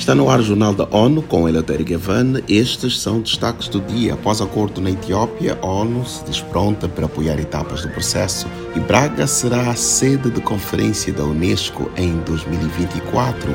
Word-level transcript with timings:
Está 0.00 0.14
no 0.14 0.30
ar 0.30 0.40
o 0.40 0.42
Jornal 0.42 0.72
da 0.72 0.88
ONU 0.90 1.20
com 1.20 1.46
Eleutério 1.46 1.84
Gavan. 1.84 2.40
Estes 2.48 2.98
são 2.98 3.20
destaques 3.20 3.68
do 3.68 3.82
dia. 3.82 4.14
Após 4.14 4.40
acordo 4.40 4.80
na 4.80 4.90
Etiópia, 4.90 5.58
a 5.60 5.66
ONU 5.66 6.06
se 6.06 6.24
diz 6.24 6.40
pronta 6.40 6.88
para 6.88 7.04
apoiar 7.04 7.38
etapas 7.38 7.82
do 7.82 7.90
processo 7.90 8.46
e 8.74 8.80
Braga 8.80 9.26
será 9.26 9.70
a 9.70 9.74
sede 9.74 10.30
de 10.30 10.40
conferência 10.40 11.12
da 11.12 11.22
Unesco 11.22 11.90
em 11.98 12.16
2024. 12.20 13.52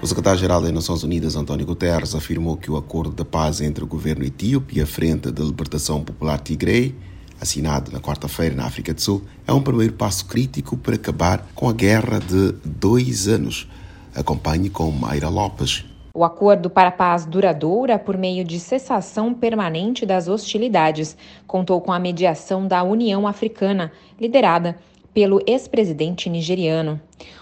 O 0.00 0.06
secretário-geral 0.06 0.62
das 0.62 0.72
Nações 0.72 1.02
Unidas, 1.02 1.36
António 1.36 1.66
Guterres, 1.66 2.14
afirmou 2.14 2.56
que 2.56 2.70
o 2.70 2.78
acordo 2.78 3.14
de 3.14 3.28
paz 3.28 3.60
entre 3.60 3.84
o 3.84 3.86
governo 3.86 4.24
etíope 4.24 4.78
e 4.78 4.80
a 4.80 4.86
Frente 4.86 5.30
de 5.30 5.42
Libertação 5.42 6.02
Popular 6.02 6.40
Tigray 6.40 6.94
assinado 7.40 7.90
na 7.92 8.00
quarta-feira 8.00 8.54
na 8.54 8.64
África 8.64 8.94
do 8.94 9.00
Sul, 9.00 9.22
é 9.46 9.52
um 9.52 9.62
primeiro 9.62 9.92
passo 9.92 10.26
crítico 10.26 10.76
para 10.76 10.94
acabar 10.94 11.46
com 11.54 11.68
a 11.68 11.72
guerra 11.72 12.18
de 12.18 12.52
dois 12.64 13.28
anos. 13.28 13.68
Acompanhe 14.14 14.70
com 14.70 14.90
Mayra 14.90 15.28
Lopes. 15.28 15.84
O 16.14 16.24
acordo 16.24 16.70
para 16.70 16.88
a 16.88 16.92
paz 16.92 17.26
duradoura 17.26 17.98
por 17.98 18.16
meio 18.16 18.42
de 18.42 18.58
cessação 18.58 19.34
permanente 19.34 20.06
das 20.06 20.28
hostilidades 20.28 21.14
contou 21.46 21.78
com 21.80 21.92
a 21.92 21.98
mediação 21.98 22.66
da 22.66 22.82
União 22.82 23.26
Africana, 23.26 23.92
liderada 24.18 24.78
pelo 25.12 25.42
ex-presidente 25.46 26.30
nigeriano. 26.30 27.00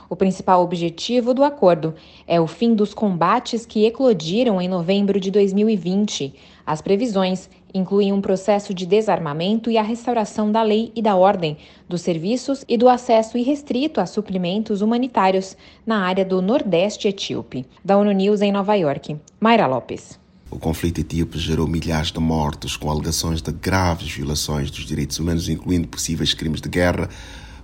O 0.09 0.17
principal 0.17 0.63
objetivo 0.63 1.33
do 1.33 1.43
acordo 1.43 1.95
é 2.27 2.41
o 2.41 2.47
fim 2.47 2.75
dos 2.75 2.95
combates 2.95 3.65
que 3.65 3.85
eclodiram 3.85 4.61
em 4.61 4.69
novembro 4.69 5.19
de 5.19 5.31
2020. 5.31 6.35
As 6.67 6.81
previsões 6.81 7.49
incluem 7.75 8.13
um 8.13 8.21
processo 8.21 8.73
de 8.73 8.87
desarmamento 8.87 9.71
e 9.71 9.77
a 9.77 9.83
restauração 9.83 10.53
da 10.53 10.63
lei 10.63 10.93
e 10.95 11.03
da 11.03 11.17
ordem, 11.17 11.59
dos 11.89 12.01
serviços 12.01 12.65
e 12.69 12.79
do 12.79 12.89
acesso 12.89 13.37
irrestrito 13.37 14.01
a 14.01 14.07
suprimentos 14.07 14.81
humanitários 14.81 15.57
na 15.85 16.05
área 16.07 16.25
do 16.25 16.41
Nordeste 16.41 17.09
etíope. 17.09 17.67
Da 17.85 17.99
ONU 17.99 18.13
News 18.13 18.41
em 18.41 18.53
Nova 18.53 18.75
York, 18.77 19.17
Mayra 19.41 19.67
Lopes. 19.67 20.19
O 20.51 20.59
conflito 20.59 21.01
etíope 21.01 21.37
gerou 21.37 21.67
milhares 21.67 22.13
de 22.13 22.21
mortos, 22.21 22.77
com 22.77 22.89
alegações 22.89 23.43
de 23.43 23.51
graves 23.51 24.13
violações 24.13 24.71
dos 24.71 24.87
direitos 24.87 25.19
humanos, 25.19 25.49
incluindo 25.49 25.89
possíveis 25.89 26.33
crimes 26.33 26.61
de 26.61 26.69
guerra 26.69 27.09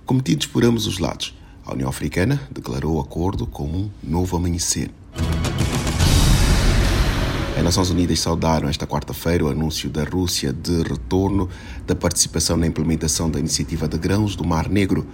cometidos 0.05 0.45
por 0.45 0.65
ambos 0.65 0.87
os 0.87 0.99
lados. 0.99 1.33
A 1.65 1.71
União 1.71 1.87
Africana 1.87 2.41
declarou 2.51 2.97
o 2.97 2.99
acordo 2.99 3.47
como 3.47 3.77
um 3.77 3.89
novo 4.03 4.35
amanhecer. 4.35 4.91
As 7.61 7.65
Nações 7.65 7.91
Unidas 7.91 8.19
saudaram 8.19 8.67
esta 8.67 8.87
quarta-feira 8.87 9.45
o 9.45 9.47
anúncio 9.47 9.87
da 9.87 10.03
Rússia 10.03 10.51
de 10.51 10.81
retorno 10.81 11.47
da 11.85 11.95
participação 11.95 12.57
na 12.57 12.65
implementação 12.65 13.29
da 13.29 13.37
iniciativa 13.37 13.87
de 13.87 13.99
grãos 13.99 14.35
do 14.35 14.43
Mar 14.43 14.67
Negro. 14.67 15.05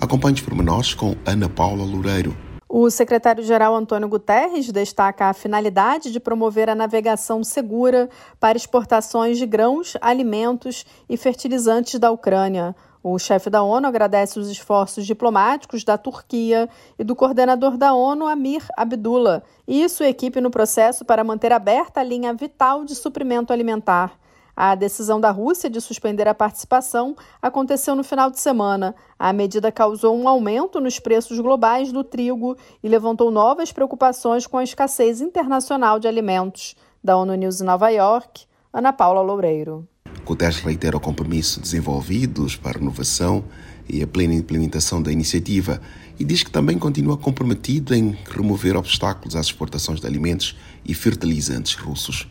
Acompanhe 0.00 0.34
os 0.34 0.40
pormenores 0.40 0.94
com 0.94 1.14
Ana 1.26 1.50
Paula 1.50 1.84
Loureiro. 1.84 2.34
O 2.74 2.88
secretário-geral 2.88 3.76
Antônio 3.76 4.08
Guterres 4.08 4.72
destaca 4.72 5.26
a 5.26 5.34
finalidade 5.34 6.10
de 6.10 6.18
promover 6.18 6.70
a 6.70 6.74
navegação 6.74 7.44
segura 7.44 8.08
para 8.40 8.56
exportações 8.56 9.36
de 9.36 9.44
grãos, 9.44 9.94
alimentos 10.00 10.86
e 11.06 11.18
fertilizantes 11.18 12.00
da 12.00 12.10
Ucrânia. 12.10 12.74
O 13.02 13.18
chefe 13.18 13.50
da 13.50 13.62
ONU 13.62 13.86
agradece 13.86 14.38
os 14.38 14.48
esforços 14.48 15.04
diplomáticos 15.04 15.84
da 15.84 15.98
Turquia 15.98 16.66
e 16.98 17.04
do 17.04 17.14
coordenador 17.14 17.76
da 17.76 17.92
ONU, 17.92 18.26
Amir 18.26 18.66
Abdullah, 18.74 19.42
e 19.68 19.86
sua 19.90 20.08
equipe 20.08 20.40
no 20.40 20.50
processo 20.50 21.04
para 21.04 21.22
manter 21.22 21.52
aberta 21.52 22.00
a 22.00 22.02
linha 22.02 22.32
vital 22.32 22.86
de 22.86 22.94
suprimento 22.94 23.52
alimentar. 23.52 24.18
A 24.56 24.74
decisão 24.74 25.18
da 25.18 25.30
Rússia 25.30 25.70
de 25.70 25.80
suspender 25.80 26.28
a 26.28 26.34
participação 26.34 27.16
aconteceu 27.40 27.94
no 27.94 28.04
final 28.04 28.30
de 28.30 28.38
semana. 28.38 28.94
A 29.18 29.32
medida 29.32 29.72
causou 29.72 30.16
um 30.16 30.28
aumento 30.28 30.78
nos 30.78 30.98
preços 30.98 31.40
globais 31.40 31.90
do 31.90 32.04
trigo 32.04 32.56
e 32.82 32.88
levantou 32.88 33.30
novas 33.30 33.72
preocupações 33.72 34.46
com 34.46 34.58
a 34.58 34.64
escassez 34.64 35.20
internacional 35.20 35.98
de 35.98 36.06
alimentos. 36.06 36.76
Da 37.02 37.16
ONU 37.16 37.34
News 37.34 37.60
em 37.60 37.64
Nova 37.64 37.88
York, 37.88 38.44
Ana 38.72 38.92
Paula 38.92 39.22
Loureiro. 39.22 39.88
Guterres 40.24 40.60
reitera 40.60 40.96
o 40.96 41.00
compromisso 41.00 41.60
desenvolvidos 41.60 42.54
para 42.54 42.76
a 42.76 42.80
renovação 42.80 43.42
e 43.88 44.02
a 44.02 44.06
plena 44.06 44.34
implementação 44.34 45.02
da 45.02 45.10
iniciativa 45.10 45.80
e 46.18 46.24
diz 46.24 46.42
que 46.42 46.50
também 46.50 46.78
continua 46.78 47.16
comprometido 47.16 47.94
em 47.94 48.16
remover 48.30 48.76
obstáculos 48.76 49.34
às 49.34 49.46
exportações 49.46 50.00
de 50.00 50.06
alimentos 50.06 50.56
e 50.84 50.94
fertilizantes 50.94 51.74
russos. 51.74 52.28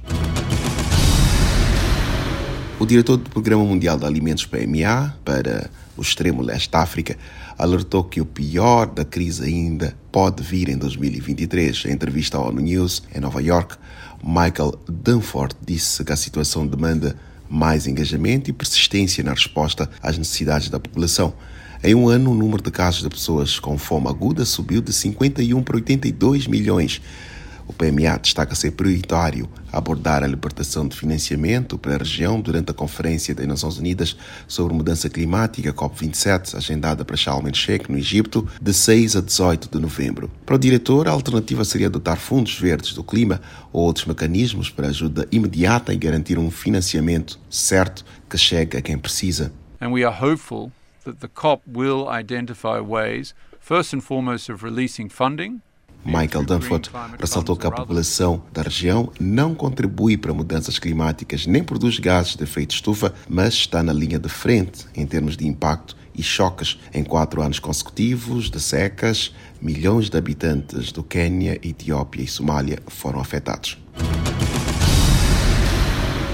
O 2.81 2.85
diretor 2.87 3.15
do 3.17 3.29
Programa 3.29 3.63
Mundial 3.63 3.95
de 3.95 4.05
Alimentos 4.05 4.43
PMA 4.43 5.15
para 5.23 5.69
o 5.95 6.01
extremo 6.01 6.41
leste 6.41 6.71
da 6.71 6.79
África 6.79 7.15
alertou 7.55 8.03
que 8.03 8.19
o 8.19 8.25
pior 8.25 8.87
da 8.87 9.05
crise 9.05 9.45
ainda 9.45 9.95
pode 10.11 10.41
vir 10.41 10.67
em 10.67 10.75
2023. 10.75 11.85
Em 11.85 11.91
entrevista 11.91 12.39
à 12.39 12.41
ONU 12.41 12.59
News 12.59 13.03
em 13.13 13.19
Nova 13.19 13.39
York, 13.39 13.75
Michael 14.23 14.79
Dunford 14.89 15.55
disse 15.63 16.03
que 16.03 16.11
a 16.11 16.15
situação 16.15 16.65
demanda 16.65 17.15
mais 17.47 17.85
engajamento 17.85 18.49
e 18.49 18.53
persistência 18.53 19.23
na 19.23 19.33
resposta 19.33 19.87
às 20.01 20.17
necessidades 20.17 20.67
da 20.67 20.79
população. 20.79 21.35
Em 21.83 21.93
um 21.93 22.09
ano, 22.09 22.31
o 22.31 22.35
número 22.35 22.63
de 22.63 22.71
casos 22.71 23.03
de 23.03 23.09
pessoas 23.09 23.59
com 23.59 23.77
fome 23.77 24.07
aguda 24.07 24.43
subiu 24.43 24.81
de 24.81 24.91
51 24.91 25.61
para 25.61 25.75
82 25.75 26.47
milhões. 26.47 26.99
O 27.71 27.73
PMA 27.73 28.17
destaca 28.17 28.53
ser 28.53 28.71
prioritário 28.71 29.47
abordar 29.71 30.25
a 30.25 30.27
libertação 30.27 30.85
de 30.85 30.97
financiamento 30.97 31.77
para 31.77 31.95
a 31.95 31.97
região 31.99 32.41
durante 32.41 32.69
a 32.69 32.73
Conferência 32.73 33.33
das 33.33 33.47
Nações 33.47 33.77
Unidas 33.77 34.17
sobre 34.45 34.73
Mudança 34.73 35.09
Climática, 35.09 35.71
COP27, 35.71 36.55
agendada 36.55 37.05
para 37.05 37.15
Sharm 37.15 37.47
el-Sheikh, 37.47 37.89
no 37.89 37.97
Egito, 37.97 38.45
de 38.61 38.73
6 38.73 39.15
a 39.15 39.21
18 39.21 39.69
de 39.71 39.79
novembro. 39.79 40.29
Para 40.45 40.57
o 40.57 40.59
diretor, 40.59 41.07
a 41.07 41.11
alternativa 41.11 41.63
seria 41.63 41.87
adotar 41.87 42.17
fundos 42.17 42.59
verdes 42.59 42.91
do 42.91 43.05
clima 43.05 43.39
ou 43.71 43.85
outros 43.85 44.05
mecanismos 44.05 44.69
para 44.69 44.87
ajuda 44.87 45.25
imediata 45.31 45.93
e 45.93 45.97
garantir 45.97 46.37
um 46.37 46.51
financiamento 46.51 47.39
certo 47.49 48.03
que 48.29 48.37
chegue 48.37 48.75
a 48.75 48.81
quem 48.81 48.97
precisa. 48.97 49.49
And 49.79 49.91
we 49.91 50.03
are 50.03 50.13
hopeful 50.13 50.73
that 51.05 51.21
the 51.21 51.29
COP 51.29 51.63
will 51.65 52.09
identify 52.09 52.81
ways, 52.81 53.33
first 53.61 53.93
and 53.93 54.01
foremost, 54.01 54.51
of 54.51 54.61
releasing 54.61 55.07
funding 55.07 55.61
Michael 56.03 56.45
Dunford 56.45 56.89
ressaltou 57.19 57.55
que 57.55 57.67
a 57.67 57.71
população 57.71 58.41
da 58.51 58.63
região 58.63 59.11
não 59.19 59.53
contribui 59.53 60.17
para 60.17 60.33
mudanças 60.33 60.79
climáticas 60.79 61.45
nem 61.45 61.63
produz 61.63 61.99
gases 61.99 62.35
de 62.35 62.43
efeito 62.43 62.73
estufa, 62.73 63.13
mas 63.29 63.53
está 63.53 63.83
na 63.83 63.93
linha 63.93 64.17
de 64.17 64.29
frente 64.29 64.87
em 64.95 65.05
termos 65.05 65.37
de 65.37 65.47
impacto 65.47 65.95
e 66.15 66.23
choques. 66.23 66.79
Em 66.93 67.03
quatro 67.03 67.41
anos 67.41 67.59
consecutivos 67.59 68.49
de 68.49 68.59
secas, 68.59 69.33
milhões 69.61 70.09
de 70.09 70.17
habitantes 70.17 70.91
do 70.91 71.03
Quênia, 71.03 71.59
Etiópia 71.63 72.23
e 72.23 72.27
Somália 72.27 72.79
foram 72.87 73.19
afetados. 73.19 73.77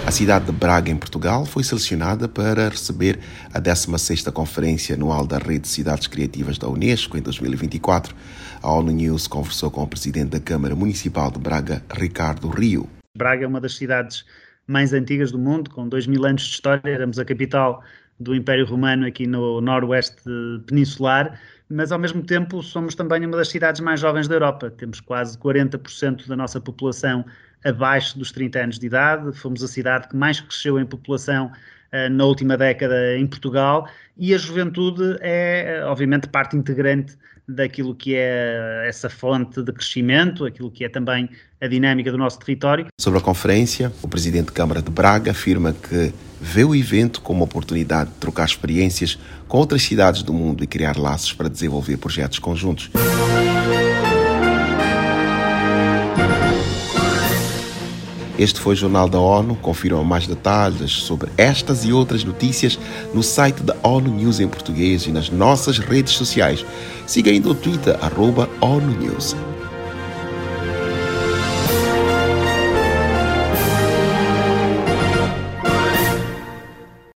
A 0.07 0.11
cidade 0.11 0.45
de 0.45 0.53
Braga, 0.53 0.89
em 0.89 0.95
Portugal, 0.95 1.45
foi 1.45 1.65
selecionada 1.65 2.29
para 2.29 2.69
receber 2.69 3.19
a 3.53 3.59
16ª 3.59 4.31
Conferência 4.31 4.95
Anual 4.95 5.27
da 5.27 5.37
Rede 5.37 5.63
de 5.63 5.67
Cidades 5.67 6.07
Criativas 6.07 6.57
da 6.57 6.65
Unesco 6.65 7.17
em 7.17 7.21
2024. 7.21 8.15
A 8.63 8.71
ONU 8.71 8.93
News 8.93 9.27
conversou 9.27 9.69
com 9.69 9.83
o 9.83 9.87
presidente 9.87 10.29
da 10.29 10.39
Câmara 10.39 10.73
Municipal 10.77 11.29
de 11.29 11.37
Braga, 11.37 11.83
Ricardo 11.91 12.47
Rio. 12.47 12.89
Braga 13.17 13.43
é 13.43 13.47
uma 13.49 13.59
das 13.59 13.75
cidades 13.75 14.23
mais 14.65 14.93
antigas 14.93 15.29
do 15.29 15.37
mundo, 15.37 15.69
com 15.71 15.89
dois 15.89 16.07
mil 16.07 16.25
anos 16.25 16.43
de 16.43 16.51
história. 16.51 16.89
Éramos 16.89 17.19
a 17.19 17.25
capital 17.25 17.83
do 18.19 18.35
Império 18.35 18.65
Romano 18.65 19.05
aqui 19.05 19.27
no 19.27 19.61
noroeste 19.61 20.23
peninsular, 20.65 21.39
mas 21.69 21.91
ao 21.91 21.99
mesmo 21.99 22.23
tempo 22.23 22.63
somos 22.63 22.95
também 22.95 23.25
uma 23.25 23.37
das 23.37 23.49
cidades 23.49 23.81
mais 23.81 23.99
jovens 23.99 24.27
da 24.27 24.35
Europa. 24.35 24.71
Temos 24.71 24.99
quase 24.99 25.37
40% 25.37 26.27
da 26.27 26.35
nossa 26.35 26.59
população 26.59 27.25
abaixo 27.63 28.17
dos 28.17 28.31
30 28.31 28.59
anos 28.59 28.79
de 28.79 28.85
idade. 28.87 29.31
Fomos 29.37 29.63
a 29.63 29.67
cidade 29.67 30.07
que 30.07 30.15
mais 30.15 30.39
cresceu 30.39 30.79
em 30.79 30.85
população 30.85 31.47
uh, 31.47 32.09
na 32.09 32.25
última 32.25 32.57
década 32.57 33.17
em 33.17 33.27
Portugal 33.27 33.87
e 34.17 34.33
a 34.33 34.37
juventude 34.37 35.17
é, 35.19 35.81
obviamente, 35.85 36.27
parte 36.27 36.55
integrante 36.55 37.17
daquilo 37.47 37.95
que 37.95 38.15
é 38.15 38.85
essa 38.87 39.09
fonte 39.09 39.61
de 39.63 39.71
crescimento, 39.71 40.45
aquilo 40.45 40.69
que 40.69 40.83
é 40.83 40.89
também 40.89 41.29
a 41.61 41.67
dinâmica 41.67 42.11
do 42.11 42.17
nosso 42.17 42.39
território. 42.39 42.87
Sobre 42.99 43.19
a 43.19 43.21
conferência, 43.21 43.91
o 44.01 44.07
presidente 44.07 44.47
da 44.47 44.51
Câmara 44.51 44.81
de 44.81 44.91
Braga 44.91 45.31
afirma 45.31 45.71
que 45.71 46.13
vê 46.39 46.63
o 46.63 46.75
evento 46.75 47.21
como 47.21 47.43
oportunidade 47.43 48.09
de 48.09 48.15
trocar 48.17 48.45
experiências 48.45 49.17
com 49.47 49.57
outras 49.57 49.83
cidades 49.83 50.23
do 50.23 50.33
mundo 50.33 50.63
e 50.63 50.67
criar 50.67 50.97
laços 50.97 51.33
para 51.33 51.49
desenvolver 51.49 51.97
projetos 51.97 52.39
conjuntos. 52.39 52.89
Este 58.37 58.59
foi 58.59 58.75
o 58.75 58.77
Jornal 58.77 59.09
da 59.09 59.19
ONU. 59.19 59.55
Confiram 59.55 60.03
mais 60.03 60.27
detalhes 60.27 60.91
sobre 60.91 61.31
estas 61.37 61.83
e 61.83 61.91
outras 61.91 62.23
notícias 62.23 62.77
no 63.13 63.23
site 63.23 63.63
da 63.63 63.75
ONU 63.81 64.11
News 64.11 64.39
em 64.39 64.47
português 64.47 65.07
e 65.07 65.11
nas 65.11 65.29
nossas 65.29 65.79
redes 65.79 66.13
sociais. 66.13 66.63
Siga 67.07 67.31
ainda 67.31 67.49
o 67.49 67.55
Twitter, 67.55 67.97
arroba 67.99 68.47
ONU 68.61 68.91
News. 68.99 69.35